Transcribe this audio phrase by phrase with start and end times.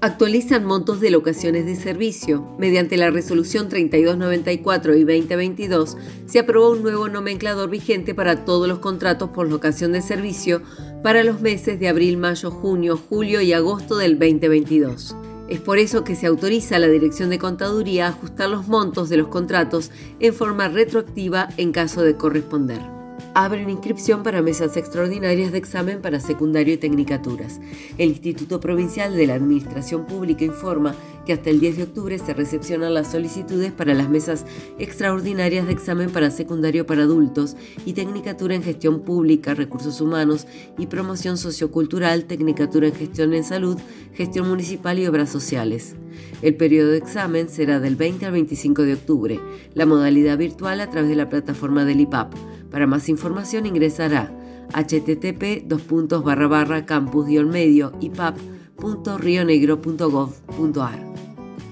[0.00, 2.46] actualizan montos de locaciones de servicio.
[2.58, 8.78] Mediante la resolución 3294 y 2022 se aprobó un nuevo nomenclador vigente para todos los
[8.78, 10.62] contratos por locación de servicio
[11.02, 15.16] para los meses de abril, mayo, junio, julio y agosto del 2022.
[15.48, 19.08] Es por eso que se autoriza a la Dirección de Contaduría a ajustar los montos
[19.08, 22.95] de los contratos en forma retroactiva en caso de corresponder
[23.34, 27.60] abren inscripción para mesas extraordinarias de examen para secundario y tecnicaturas.
[27.98, 30.94] El Instituto Provincial de la Administración Pública informa
[31.26, 34.46] que hasta el 10 de octubre se recepcionan las solicitudes para las mesas
[34.78, 40.46] extraordinarias de examen para secundario para adultos y tecnicatura en gestión pública, recursos humanos
[40.78, 43.76] y promoción sociocultural, tecnicatura en gestión en salud,
[44.14, 45.96] gestión municipal y obras sociales.
[46.42, 49.40] El periodo de examen será del 20 al 25 de octubre,
[49.74, 52.34] la modalidad virtual a través de la plataforma del IPAP.
[52.76, 54.30] Para más información ingresará
[54.74, 55.64] http
[56.84, 60.98] campus-medio ipap.rionegro.gov.ar.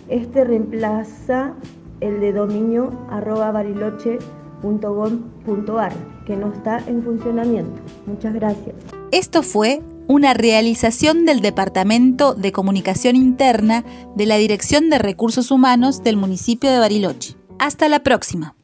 [0.10, 1.54] Este reemplaza
[2.02, 5.94] el de dominio arroba bariloche.gov.ar,
[6.26, 7.80] que no está en funcionamiento.
[8.06, 8.76] Muchas gracias.
[9.12, 13.86] Esto fue una realización del Departamento de Comunicación Interna
[14.18, 17.38] de la Dirección de Recursos Humanos del municipio de Bariloche.
[17.66, 18.56] Hasta la próxima.